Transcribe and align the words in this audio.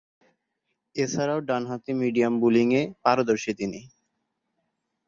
এছাড়াও, 0.95 1.39
ডানহাতি 1.49 1.91
মিডিয়াম 2.01 2.33
বোলিংয়ে 2.41 2.81
পারদর্শী 3.03 3.51
তিনি। 3.59 3.81